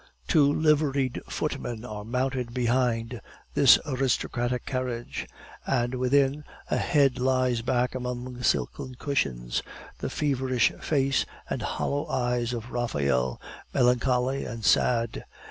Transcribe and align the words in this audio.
Two 0.27 0.51
liveried 0.51 1.21
footmen 1.29 1.85
are 1.85 2.03
mounted 2.03 2.55
behind 2.55 3.21
this 3.53 3.77
aristocratic 3.85 4.65
carriage; 4.65 5.27
and 5.67 5.93
within, 5.93 6.43
a 6.71 6.77
head 6.77 7.19
lies 7.19 7.61
back 7.61 7.93
among 7.93 8.33
the 8.33 8.43
silken 8.43 8.95
cushions, 8.95 9.61
the 9.99 10.09
feverish 10.09 10.71
face 10.81 11.27
and 11.51 11.61
hollow 11.61 12.07
eyes 12.07 12.51
of 12.51 12.71
Raphael, 12.71 13.39
melancholy 13.75 14.43
and 14.43 14.65
sad. 14.65 15.23